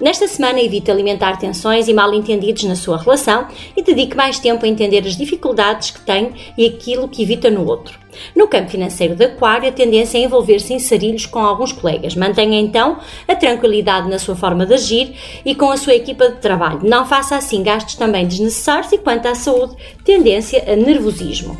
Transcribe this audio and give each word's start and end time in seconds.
Nesta 0.00 0.26
semana, 0.26 0.60
evite 0.60 0.90
alimentar 0.90 1.38
tensões 1.38 1.86
e 1.86 1.94
mal-entendidos 1.94 2.64
na 2.64 2.74
sua 2.74 2.98
relação 2.98 3.46
e 3.76 3.82
dedique 3.82 4.16
mais 4.16 4.38
tempo 4.40 4.64
a 4.64 4.68
entender 4.68 5.06
as 5.06 5.16
dificuldades 5.16 5.92
que 5.92 6.00
tem 6.00 6.32
e 6.58 6.66
aquilo 6.66 7.08
que 7.08 7.22
evita 7.22 7.48
no 7.48 7.64
outro. 7.64 7.98
No 8.34 8.48
campo 8.48 8.70
financeiro 8.70 9.14
de 9.14 9.24
Aquário, 9.24 9.68
a 9.68 9.72
tendência 9.72 10.18
é 10.18 10.22
envolver-se 10.22 10.74
em 10.74 10.78
sarilhos 10.78 11.26
com 11.26 11.38
alguns 11.38 11.72
colegas. 11.72 12.16
Mantenha 12.16 12.60
então 12.60 12.98
a 13.26 13.36
tranquilidade 13.36 14.08
na 14.08 14.18
sua 14.18 14.34
forma 14.34 14.66
de 14.66 14.74
agir 14.74 15.14
e 15.44 15.54
com 15.54 15.70
a 15.70 15.76
sua 15.76 15.94
equipa 15.94 16.28
de 16.28 16.36
trabalho. 16.36 16.80
Não 16.82 17.06
faça 17.06 17.36
assim 17.36 17.62
gastos 17.62 17.94
também 17.94 18.26
desnecessários 18.26 18.92
e, 18.92 18.98
quanto 18.98 19.26
à 19.26 19.34
saúde, 19.34 19.76
tendência 20.04 20.64
a 20.72 20.76
nervosismo. 20.76 21.56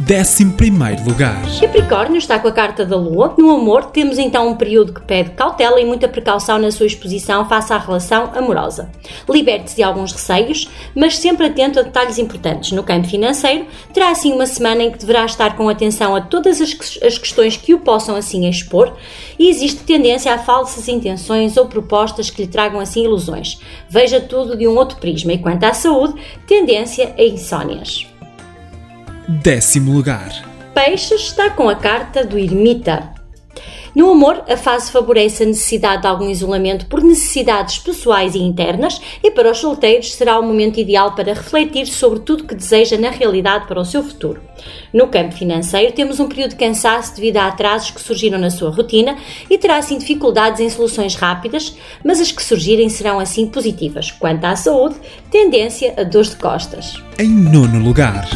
11 0.00 0.52
primeiro 0.52 1.04
lugar. 1.04 1.36
Capricórnio 1.60 2.16
está 2.16 2.38
com 2.38 2.48
a 2.48 2.52
carta 2.52 2.86
da 2.86 2.96
Lua. 2.96 3.34
No 3.36 3.50
amor, 3.54 3.86
temos 3.86 4.18
então 4.18 4.48
um 4.48 4.56
período 4.56 4.94
que 4.94 5.02
pede 5.02 5.30
cautela 5.30 5.78
e 5.78 5.84
muita 5.84 6.08
precaução 6.08 6.58
na 6.58 6.70
sua 6.70 6.86
exposição 6.86 7.46
face 7.46 7.70
à 7.72 7.76
relação 7.76 8.30
amorosa. 8.34 8.90
Liberte-se 9.28 9.76
de 9.76 9.82
alguns 9.82 10.12
receios, 10.12 10.70
mas 10.94 11.18
sempre 11.18 11.46
atento 11.46 11.78
a 11.78 11.82
detalhes 11.82 12.18
importantes. 12.18 12.72
No 12.72 12.82
campo 12.82 13.08
financeiro, 13.08 13.66
terá 13.92 14.10
assim 14.10 14.32
uma 14.32 14.46
semana 14.46 14.84
em 14.84 14.90
que 14.90 14.98
deverá 14.98 15.26
estar 15.26 15.54
com 15.54 15.68
atenção 15.68 16.16
a 16.16 16.22
todas 16.22 16.62
as, 16.62 16.98
as 17.02 17.18
questões 17.18 17.58
que 17.58 17.74
o 17.74 17.80
possam 17.80 18.16
assim 18.16 18.48
expor 18.48 18.96
e 19.38 19.50
existe 19.50 19.82
tendência 19.82 20.32
a 20.32 20.38
falsas 20.38 20.88
intenções 20.88 21.58
ou 21.58 21.66
propostas 21.66 22.30
que 22.30 22.42
lhe 22.42 22.48
tragam 22.48 22.80
assim 22.80 23.04
ilusões. 23.04 23.60
Veja 23.88 24.18
tudo 24.18 24.56
de 24.56 24.66
um 24.66 24.76
outro 24.76 24.96
prisma 24.96 25.34
e 25.34 25.38
quanto 25.38 25.64
à 25.64 25.74
saúde, 25.74 26.14
tendência 26.46 27.14
a 27.18 27.22
insónias. 27.22 28.09
Décimo 29.30 29.92
lugar. 29.92 30.32
Peixes 30.74 31.20
está 31.20 31.50
com 31.50 31.68
a 31.68 31.76
carta 31.76 32.24
do 32.24 32.36
ermita. 32.36 33.14
No 33.94 34.10
amor, 34.10 34.42
a 34.48 34.56
fase 34.56 34.90
favorece 34.90 35.44
a 35.44 35.46
necessidade 35.46 36.02
de 36.02 36.08
algum 36.08 36.28
isolamento 36.28 36.86
por 36.86 37.00
necessidades 37.00 37.78
pessoais 37.78 38.34
e 38.34 38.40
internas, 38.40 39.00
e 39.22 39.30
para 39.30 39.52
os 39.52 39.58
solteiros 39.58 40.14
será 40.14 40.36
o 40.36 40.42
momento 40.42 40.80
ideal 40.80 41.14
para 41.14 41.32
refletir 41.32 41.86
sobre 41.86 42.18
tudo 42.18 42.42
que 42.42 42.56
deseja 42.56 42.98
na 42.98 43.10
realidade 43.10 43.68
para 43.68 43.80
o 43.80 43.84
seu 43.84 44.02
futuro. 44.02 44.42
No 44.92 45.06
campo 45.06 45.36
financeiro, 45.36 45.92
temos 45.92 46.18
um 46.18 46.26
período 46.26 46.50
de 46.50 46.56
cansaço 46.56 47.14
devido 47.14 47.36
a 47.36 47.46
atrasos 47.46 47.92
que 47.92 48.02
surgiram 48.02 48.38
na 48.38 48.50
sua 48.50 48.70
rotina 48.70 49.16
e 49.48 49.56
terá 49.56 49.76
assim 49.76 49.96
dificuldades 49.96 50.60
em 50.60 50.68
soluções 50.68 51.14
rápidas, 51.14 51.76
mas 52.04 52.20
as 52.20 52.32
que 52.32 52.42
surgirem 52.42 52.88
serão 52.88 53.20
assim 53.20 53.46
positivas. 53.46 54.10
Quanto 54.10 54.44
à 54.44 54.56
saúde, 54.56 54.96
tendência 55.30 55.94
a 55.96 56.02
dores 56.02 56.30
de 56.30 56.36
costas. 56.36 57.00
Em 57.16 57.28
nono 57.28 57.78
lugar. 57.78 58.28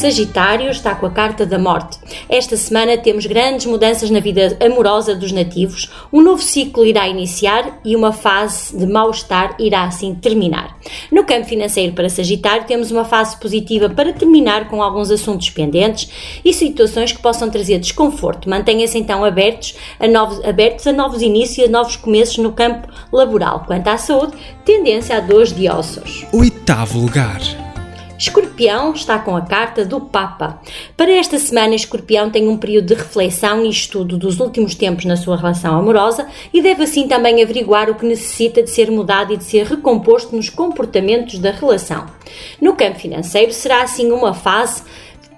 Sagitário 0.00 0.70
está 0.70 0.94
com 0.94 1.04
a 1.04 1.10
carta 1.10 1.44
da 1.44 1.58
morte. 1.58 1.98
Esta 2.26 2.56
semana 2.56 2.96
temos 2.96 3.26
grandes 3.26 3.66
mudanças 3.66 4.08
na 4.08 4.18
vida 4.18 4.56
amorosa 4.58 5.14
dos 5.14 5.30
nativos, 5.30 5.90
um 6.10 6.22
novo 6.22 6.42
ciclo 6.42 6.86
irá 6.86 7.06
iniciar 7.06 7.78
e 7.84 7.94
uma 7.94 8.10
fase 8.10 8.74
de 8.74 8.86
mal-estar 8.86 9.56
irá 9.58 9.84
assim 9.84 10.14
terminar. 10.14 10.74
No 11.12 11.22
campo 11.24 11.44
financeiro 11.44 11.92
para 11.92 12.08
Sagitário, 12.08 12.66
temos 12.66 12.90
uma 12.90 13.04
fase 13.04 13.38
positiva 13.38 13.90
para 13.90 14.14
terminar 14.14 14.70
com 14.70 14.82
alguns 14.82 15.10
assuntos 15.10 15.50
pendentes 15.50 16.10
e 16.42 16.54
situações 16.54 17.12
que 17.12 17.20
possam 17.20 17.50
trazer 17.50 17.78
desconforto. 17.78 18.48
Mantenha-se 18.48 18.96
então 18.96 19.22
abertos 19.22 19.76
a, 19.98 20.08
novos, 20.08 20.42
abertos 20.46 20.86
a 20.86 20.92
novos 20.94 21.20
inícios 21.20 21.58
e 21.58 21.64
a 21.64 21.70
novos 21.70 21.96
começos 21.96 22.38
no 22.38 22.52
campo 22.52 22.88
laboral. 23.12 23.64
Quanto 23.66 23.88
à 23.88 23.98
saúde, 23.98 24.32
tendência 24.64 25.18
a 25.18 25.20
dores 25.20 25.52
de 25.52 25.68
ossos. 25.68 26.24
Oitavo 26.32 27.00
lugar. 27.00 27.69
Escorpião 28.20 28.92
está 28.92 29.18
com 29.18 29.34
a 29.34 29.40
carta 29.40 29.82
do 29.82 29.98
Papa. 29.98 30.60
Para 30.94 31.10
esta 31.10 31.38
semana, 31.38 31.74
Escorpião 31.74 32.28
tem 32.28 32.46
um 32.48 32.58
período 32.58 32.88
de 32.88 32.94
reflexão 32.94 33.64
e 33.64 33.70
estudo 33.70 34.18
dos 34.18 34.40
últimos 34.40 34.74
tempos 34.74 35.06
na 35.06 35.16
sua 35.16 35.38
relação 35.38 35.78
amorosa 35.78 36.28
e 36.52 36.60
deve 36.60 36.82
assim 36.82 37.08
também 37.08 37.42
averiguar 37.42 37.88
o 37.88 37.94
que 37.94 38.04
necessita 38.04 38.62
de 38.62 38.68
ser 38.68 38.90
mudado 38.90 39.32
e 39.32 39.38
de 39.38 39.44
ser 39.44 39.64
recomposto 39.64 40.36
nos 40.36 40.50
comportamentos 40.50 41.38
da 41.38 41.50
relação. 41.50 42.08
No 42.60 42.76
campo 42.76 42.98
financeiro, 42.98 43.54
será 43.54 43.80
assim 43.84 44.12
uma 44.12 44.34
fase 44.34 44.82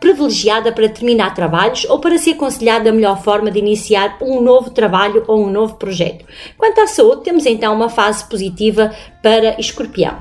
privilegiada 0.00 0.72
para 0.72 0.88
terminar 0.88 1.34
trabalhos 1.34 1.84
ou 1.84 2.00
para 2.00 2.18
ser 2.18 2.32
aconselhada 2.32 2.90
a 2.90 2.92
melhor 2.92 3.22
forma 3.22 3.48
de 3.48 3.60
iniciar 3.60 4.18
um 4.20 4.40
novo 4.40 4.70
trabalho 4.70 5.22
ou 5.28 5.46
um 5.46 5.50
novo 5.50 5.76
projeto. 5.76 6.24
Quanto 6.58 6.80
à 6.80 6.88
saúde, 6.88 7.22
temos 7.22 7.46
então 7.46 7.72
uma 7.72 7.88
fase 7.88 8.24
positiva 8.24 8.90
para 9.22 9.54
Escorpião. 9.60 10.18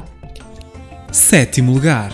Sétimo 1.12 1.74
lugar. 1.74 2.14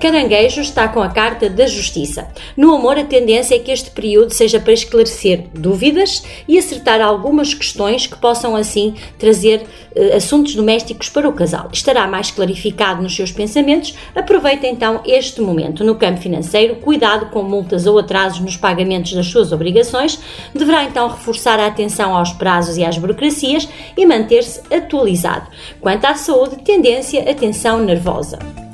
Caranguejo 0.00 0.60
está 0.60 0.86
com 0.88 1.00
a 1.00 1.08
carta 1.08 1.48
da 1.48 1.66
justiça. 1.66 2.28
No 2.56 2.74
amor, 2.74 2.98
a 2.98 3.04
tendência 3.04 3.54
é 3.54 3.58
que 3.58 3.72
este 3.72 3.90
período 3.90 4.32
seja 4.32 4.60
para 4.60 4.72
esclarecer 4.72 5.46
dúvidas 5.54 6.22
e 6.46 6.58
acertar 6.58 7.00
algumas 7.00 7.54
questões 7.54 8.06
que 8.06 8.16
possam 8.16 8.54
assim 8.54 8.94
trazer 9.18 9.64
eh, 9.94 10.16
assuntos 10.16 10.54
domésticos 10.54 11.08
para 11.08 11.28
o 11.28 11.32
casal. 11.32 11.70
Estará 11.72 12.06
mais 12.06 12.30
clarificado 12.30 13.02
nos 13.02 13.16
seus 13.16 13.32
pensamentos. 13.32 13.94
Aproveita 14.14 14.66
então 14.66 15.00
este 15.06 15.40
momento. 15.40 15.82
No 15.82 15.94
campo 15.94 16.20
financeiro, 16.20 16.76
cuidado 16.76 17.30
com 17.30 17.42
multas 17.42 17.86
ou 17.86 17.98
atrasos 17.98 18.40
nos 18.40 18.56
pagamentos 18.56 19.12
das 19.14 19.26
suas 19.26 19.50
obrigações. 19.50 20.20
Deverá 20.54 20.84
então 20.84 21.08
reforçar 21.08 21.58
a 21.58 21.66
atenção 21.66 22.14
aos 22.14 22.32
prazos 22.32 22.76
e 22.76 22.84
às 22.84 22.98
burocracias 22.98 23.68
e 23.96 24.04
manter-se 24.04 24.60
atualizado. 24.72 25.48
Quanto 25.80 26.04
à 26.04 26.14
saúde, 26.14 26.56
tendência 26.62 27.28
a 27.28 27.34
tensão 27.34 27.80
nervosa. 27.80 28.65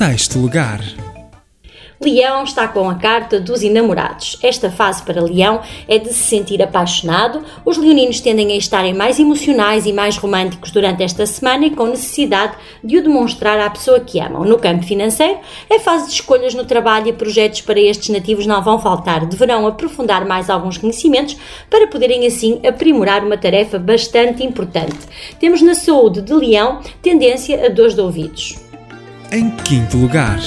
Sexto 0.00 0.38
lugar. 0.38 0.80
Leão 2.02 2.42
está 2.42 2.66
com 2.66 2.88
a 2.88 2.94
carta 2.94 3.38
dos 3.38 3.62
enamorados. 3.62 4.38
Esta 4.42 4.70
fase 4.70 5.02
para 5.02 5.22
Leão 5.22 5.60
é 5.86 5.98
de 5.98 6.08
se 6.08 6.24
sentir 6.24 6.62
apaixonado. 6.62 7.44
Os 7.66 7.76
leoninos 7.76 8.18
tendem 8.18 8.52
a 8.52 8.56
estarem 8.56 8.94
mais 8.94 9.20
emocionais 9.20 9.84
e 9.84 9.92
mais 9.92 10.16
românticos 10.16 10.70
durante 10.70 11.02
esta 11.02 11.26
semana 11.26 11.66
e 11.66 11.70
com 11.72 11.84
necessidade 11.84 12.54
de 12.82 12.96
o 12.96 13.02
demonstrar 13.02 13.60
à 13.60 13.68
pessoa 13.68 14.00
que 14.00 14.18
amam. 14.18 14.42
No 14.46 14.58
campo 14.58 14.86
financeiro, 14.86 15.38
é 15.68 15.78
fase 15.78 16.06
de 16.06 16.14
escolhas 16.14 16.54
no 16.54 16.64
trabalho 16.64 17.08
e 17.08 17.12
projetos 17.12 17.60
para 17.60 17.78
estes 17.78 18.08
nativos 18.08 18.46
não 18.46 18.62
vão 18.62 18.78
faltar. 18.78 19.26
Deverão 19.26 19.66
aprofundar 19.66 20.24
mais 20.24 20.48
alguns 20.48 20.78
conhecimentos 20.78 21.36
para 21.68 21.86
poderem 21.88 22.26
assim 22.26 22.58
aprimorar 22.66 23.22
uma 23.22 23.36
tarefa 23.36 23.78
bastante 23.78 24.42
importante. 24.42 24.96
Temos 25.38 25.60
na 25.60 25.74
saúde 25.74 26.22
de 26.22 26.32
Leão 26.32 26.80
tendência 27.02 27.66
a 27.66 27.68
dores 27.68 27.94
de 27.94 28.00
ouvidos. 28.00 28.69
Em 29.32 29.48
quinto 29.48 29.96
lugar. 29.96 30.40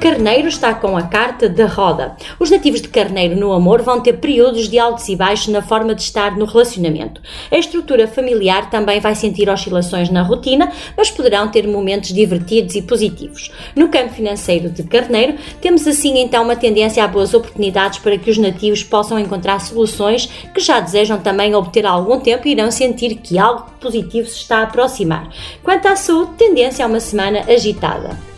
Carneiro 0.00 0.48
está 0.48 0.72
com 0.72 0.96
a 0.96 1.02
carta 1.02 1.46
da 1.46 1.66
roda. 1.66 2.16
Os 2.38 2.50
nativos 2.50 2.80
de 2.80 2.88
Carneiro 2.88 3.38
no 3.38 3.52
amor 3.52 3.82
vão 3.82 4.00
ter 4.00 4.14
períodos 4.14 4.66
de 4.66 4.78
altos 4.78 5.06
e 5.10 5.14
baixos 5.14 5.48
na 5.48 5.60
forma 5.60 5.94
de 5.94 6.00
estar 6.00 6.38
no 6.38 6.46
relacionamento. 6.46 7.20
A 7.50 7.58
estrutura 7.58 8.08
familiar 8.08 8.70
também 8.70 8.98
vai 8.98 9.14
sentir 9.14 9.50
oscilações 9.50 10.08
na 10.08 10.22
rotina, 10.22 10.72
mas 10.96 11.10
poderão 11.10 11.48
ter 11.48 11.68
momentos 11.68 12.14
divertidos 12.14 12.76
e 12.76 12.80
positivos. 12.80 13.52
No 13.76 13.90
campo 13.90 14.14
financeiro 14.14 14.70
de 14.70 14.84
Carneiro, 14.84 15.34
temos 15.60 15.86
assim 15.86 16.18
então 16.18 16.44
uma 16.44 16.56
tendência 16.56 17.04
a 17.04 17.08
boas 17.08 17.34
oportunidades 17.34 17.98
para 17.98 18.16
que 18.16 18.30
os 18.30 18.38
nativos 18.38 18.82
possam 18.82 19.18
encontrar 19.18 19.60
soluções 19.60 20.24
que 20.54 20.60
já 20.60 20.80
desejam 20.80 21.18
também 21.18 21.54
obter 21.54 21.84
há 21.84 21.90
algum 21.90 22.18
tempo 22.18 22.48
e 22.48 22.52
irão 22.52 22.70
sentir 22.70 23.16
que 23.16 23.38
algo 23.38 23.70
positivo 23.78 24.26
se 24.26 24.36
está 24.36 24.60
a 24.60 24.62
aproximar. 24.62 25.28
Quanto 25.62 25.88
à 25.88 25.94
saúde, 25.94 26.32
tendência 26.38 26.86
a 26.86 26.88
uma 26.88 27.00
semana 27.00 27.40
agitada. 27.46 28.29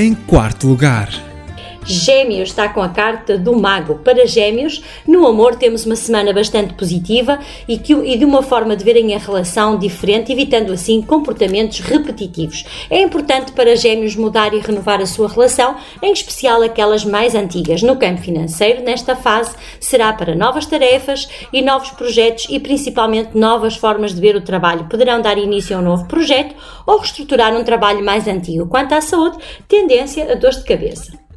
Em 0.00 0.14
quarto 0.14 0.68
lugar, 0.68 1.08
Gêmeos 1.88 2.50
está 2.50 2.68
com 2.68 2.82
a 2.82 2.90
carta 2.90 3.38
do 3.38 3.56
Mago. 3.58 4.00
Para 4.04 4.26
Gêmeos, 4.26 4.82
no 5.06 5.26
amor 5.26 5.56
temos 5.56 5.86
uma 5.86 5.96
semana 5.96 6.34
bastante 6.34 6.74
positiva 6.74 7.38
e, 7.66 7.78
que, 7.78 7.94
e 7.94 8.18
de 8.18 8.26
uma 8.26 8.42
forma 8.42 8.76
de 8.76 8.84
verem 8.84 9.14
a 9.14 9.18
relação 9.18 9.78
diferente, 9.78 10.30
evitando 10.30 10.70
assim 10.70 11.00
comportamentos 11.00 11.80
repetitivos. 11.80 12.66
É 12.90 13.00
importante 13.00 13.52
para 13.52 13.74
Gêmeos 13.74 14.14
mudar 14.16 14.52
e 14.52 14.58
renovar 14.58 15.00
a 15.00 15.06
sua 15.06 15.28
relação, 15.28 15.76
em 16.02 16.12
especial 16.12 16.62
aquelas 16.62 17.06
mais 17.06 17.34
antigas. 17.34 17.82
No 17.82 17.96
campo 17.96 18.20
financeiro, 18.20 18.84
nesta 18.84 19.16
fase, 19.16 19.56
será 19.80 20.12
para 20.12 20.34
novas 20.34 20.66
tarefas 20.66 21.26
e 21.50 21.62
novos 21.62 21.88
projetos 21.92 22.48
e 22.50 22.60
principalmente 22.60 23.30
novas 23.34 23.76
formas 23.76 24.14
de 24.14 24.20
ver 24.20 24.36
o 24.36 24.42
trabalho. 24.42 24.84
Poderão 24.90 25.22
dar 25.22 25.38
início 25.38 25.74
a 25.74 25.80
um 25.80 25.82
novo 25.82 26.06
projeto 26.06 26.54
ou 26.86 26.98
reestruturar 26.98 27.56
um 27.56 27.64
trabalho 27.64 28.04
mais 28.04 28.28
antigo. 28.28 28.66
Quanto 28.66 28.92
à 28.92 29.00
saúde, 29.00 29.38
tendência 29.66 30.30
a 30.30 30.34
dores 30.34 30.58
de 30.58 30.64
cabeça. 30.64 31.27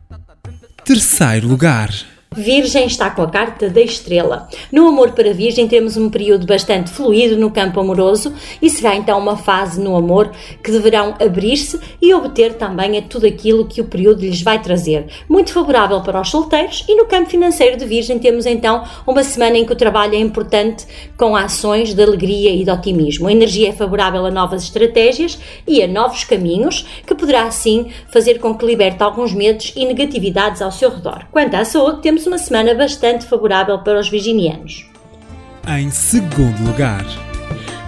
Terceiro 0.83 1.47
lugar. 1.47 1.89
Virgem 2.33 2.85
está 2.85 3.09
com 3.09 3.23
a 3.23 3.29
carta 3.29 3.69
da 3.69 3.81
estrela. 3.81 4.47
No 4.71 4.87
amor 4.87 5.11
para 5.11 5.33
Virgem 5.33 5.67
temos 5.67 5.97
um 5.97 6.09
período 6.09 6.45
bastante 6.45 6.89
fluido 6.89 7.35
no 7.35 7.51
campo 7.51 7.77
amoroso 7.77 8.33
e 8.61 8.69
será 8.69 8.95
então 8.95 9.19
uma 9.19 9.35
fase 9.35 9.81
no 9.81 9.97
amor 9.97 10.31
que 10.63 10.71
deverão 10.71 11.13
abrir-se 11.19 11.77
e 12.01 12.13
obter 12.13 12.53
também 12.53 12.97
a 12.97 13.01
tudo 13.01 13.27
aquilo 13.27 13.65
que 13.65 13.81
o 13.81 13.85
período 13.85 14.21
lhes 14.21 14.41
vai 14.41 14.61
trazer. 14.61 15.07
Muito 15.27 15.51
favorável 15.51 15.99
para 15.99 16.21
os 16.21 16.29
solteiros 16.29 16.85
e 16.87 16.95
no 16.95 17.05
campo 17.05 17.29
financeiro 17.29 17.75
de 17.75 17.85
Virgem 17.85 18.17
temos 18.17 18.45
então 18.45 18.85
uma 19.05 19.25
semana 19.25 19.57
em 19.57 19.65
que 19.65 19.73
o 19.73 19.75
trabalho 19.75 20.15
é 20.15 20.19
importante 20.19 20.87
com 21.17 21.35
ações 21.35 21.93
de 21.93 22.01
alegria 22.01 22.51
e 22.51 22.63
de 22.63 22.71
otimismo. 22.71 23.27
A 23.27 23.33
energia 23.33 23.67
é 23.67 23.73
favorável 23.73 24.25
a 24.25 24.31
novas 24.31 24.63
estratégias 24.63 25.37
e 25.67 25.83
a 25.83 25.87
novos 25.87 26.23
caminhos 26.23 26.87
que 27.05 27.13
poderá 27.13 27.43
assim 27.43 27.91
fazer 28.07 28.39
com 28.39 28.55
que 28.55 28.65
liberte 28.65 29.03
alguns 29.03 29.33
medos 29.33 29.73
e 29.75 29.83
negatividades 29.83 30.61
ao 30.61 30.71
seu 30.71 30.89
redor. 30.89 31.27
Quanto 31.29 31.55
à 31.55 31.65
saúde, 31.65 32.01
temos 32.01 32.20
uma 32.27 32.37
semana 32.37 32.73
bastante 32.73 33.25
favorável 33.25 33.79
para 33.79 33.99
os 33.99 34.09
virginianos. 34.09 34.85
Em 35.67 35.91
segundo 35.91 36.65
lugar, 36.65 37.05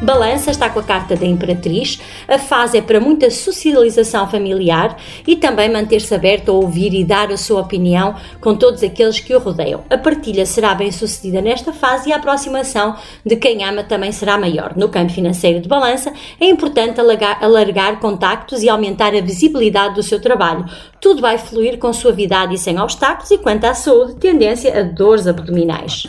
Balança 0.03 0.51
está 0.51 0.69
com 0.69 0.81
a 0.81 0.83
carta 0.83 1.15
da 1.15 1.25
Imperatriz. 1.25 1.97
A 2.27 2.37
fase 2.37 2.77
é 2.77 2.81
para 2.81 2.99
muita 2.99 3.31
socialização 3.31 4.27
familiar 4.27 4.97
e 5.25 5.37
também 5.37 5.71
manter-se 5.71 6.13
aberto 6.13 6.49
a 6.49 6.53
ouvir 6.53 6.93
e 6.93 7.05
dar 7.05 7.31
a 7.31 7.37
sua 7.37 7.61
opinião 7.61 8.13
com 8.41 8.53
todos 8.53 8.83
aqueles 8.83 9.21
que 9.21 9.33
o 9.33 9.39
rodeiam. 9.39 9.85
A 9.89 9.97
partilha 9.97 10.45
será 10.45 10.75
bem 10.75 10.91
sucedida 10.91 11.41
nesta 11.41 11.71
fase 11.71 12.09
e 12.09 12.13
a 12.13 12.17
aproximação 12.17 12.97
de 13.25 13.37
quem 13.37 13.63
ama 13.63 13.81
também 13.81 14.11
será 14.11 14.37
maior. 14.37 14.73
No 14.75 14.89
campo 14.89 15.13
financeiro 15.13 15.61
de 15.61 15.69
Balança, 15.69 16.11
é 16.37 16.49
importante 16.49 16.99
alargar, 16.99 17.41
alargar 17.41 18.01
contactos 18.01 18.61
e 18.61 18.67
aumentar 18.67 19.15
a 19.15 19.21
visibilidade 19.21 19.95
do 19.95 20.03
seu 20.03 20.19
trabalho. 20.19 20.65
Tudo 20.99 21.21
vai 21.21 21.37
fluir 21.37 21.79
com 21.79 21.93
suavidade 21.93 22.53
e 22.53 22.57
sem 22.57 22.77
obstáculos, 22.77 23.31
e 23.31 23.37
quanto 23.37 23.63
à 23.63 23.73
saúde, 23.73 24.15
tendência 24.15 24.77
a 24.77 24.83
dores 24.83 25.27
abdominais. 25.27 26.07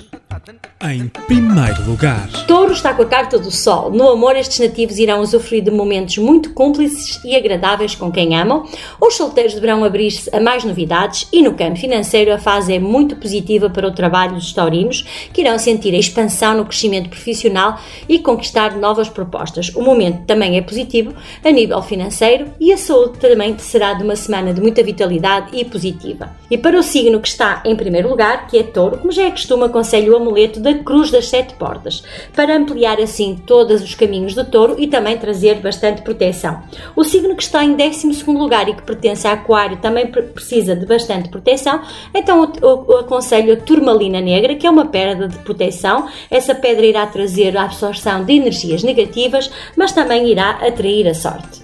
Em 0.83 1.09
primeiro 1.09 1.83
lugar, 1.87 2.29
Touro 2.47 2.73
está 2.73 2.93
com 2.93 3.01
a 3.01 3.07
carta 3.07 3.39
do 3.39 3.51
Sol. 3.51 3.91
No 3.91 4.11
amor, 4.11 4.37
estes 4.37 4.59
nativos 4.59 4.99
irão 4.99 5.21
usufruir 5.21 5.65
de 5.65 5.71
momentos 5.71 6.19
muito 6.19 6.53
cúmplices 6.53 7.19
e 7.25 7.35
agradáveis 7.35 7.95
com 7.95 8.13
quem 8.13 8.37
amam. 8.37 8.67
Os 9.01 9.15
solteiros 9.15 9.55
deverão 9.55 9.83
abrir-se 9.83 10.29
a 10.37 10.41
mais 10.41 10.63
novidades 10.63 11.27
e 11.33 11.41
no 11.41 11.55
campo 11.55 11.79
financeiro 11.79 12.31
a 12.31 12.39
fase 12.39 12.75
é 12.75 12.79
muito 12.79 13.17
positiva 13.17 13.71
para 13.71 13.89
o 13.89 13.95
trabalho 13.95 14.35
dos 14.35 14.53
taurinos, 14.53 15.29
que 15.33 15.41
irão 15.41 15.59
sentir 15.59 15.95
a 15.95 15.99
expansão 15.99 16.55
no 16.55 16.67
crescimento 16.67 17.09
profissional 17.09 17.81
e 18.07 18.19
conquistar 18.19 18.77
novas 18.77 19.09
propostas. 19.09 19.71
O 19.75 19.81
momento 19.81 20.27
também 20.27 20.59
é 20.59 20.61
positivo 20.61 21.15
a 21.43 21.51
nível 21.51 21.81
financeiro 21.81 22.53
e 22.61 22.71
a 22.71 22.77
saúde 22.77 23.19
também 23.19 23.57
será 23.59 23.95
de 23.95 24.03
uma 24.03 24.17
semana 24.17 24.53
de 24.53 24.61
muita 24.61 24.83
vitalidade 24.83 25.59
e 25.59 25.65
positiva. 25.65 26.31
E 26.51 26.59
para 26.59 26.79
o 26.79 26.83
signo 26.83 27.19
que 27.21 27.29
está 27.29 27.63
em 27.65 27.75
primeiro 27.75 28.11
lugar, 28.11 28.47
que 28.47 28.59
é 28.59 28.63
Touro, 28.63 28.99
como 28.99 29.11
já 29.11 29.23
é 29.23 29.31
costume, 29.31 29.65
aconselho 29.65 30.15
o 30.15 30.34
amuleto 30.35 30.61
da 30.61 30.75
Cruz 30.75 31.11
das 31.11 31.29
Sete 31.29 31.55
Portas, 31.55 32.03
para 32.35 32.57
ampliar 32.57 33.01
assim 33.01 33.37
todos 33.47 33.83
os 33.83 33.95
caminhos 33.95 34.35
do 34.35 34.45
touro 34.45 34.75
e 34.79 34.89
também 34.89 35.17
trazer 35.17 35.61
bastante 35.61 36.03
proteção. 36.03 36.61
O 36.97 37.05
signo 37.05 37.37
que 37.37 37.43
está 37.43 37.63
em 37.65 37.75
12 37.75 38.25
lugar 38.33 38.69
e 38.69 38.75
que 38.75 38.83
pertence 38.83 39.27
a 39.27 39.33
Aquário 39.33 39.77
também 39.77 40.09
pre- 40.09 40.23
precisa 40.23 40.75
de 40.75 40.85
bastante 40.85 41.29
proteção, 41.29 41.81
então 42.13 42.53
eu 42.61 42.99
aconselho 42.99 43.53
a 43.53 43.57
turmalina 43.57 44.21
negra, 44.21 44.57
que 44.57 44.67
é 44.67 44.71
uma 44.71 44.87
pedra 44.87 45.29
de 45.29 45.39
proteção. 45.39 46.09
Essa 46.31 46.55
pedra 46.55 46.85
irá 46.85 47.07
trazer 47.07 47.57
a 47.57 47.65
absorção 47.65 48.25
de 48.25 48.35
energias 48.35 48.83
negativas, 48.83 49.51
mas 49.77 49.93
também 49.93 50.29
irá 50.29 50.51
atrair 50.51 51.07
a 51.09 51.15
sorte. 51.15 51.64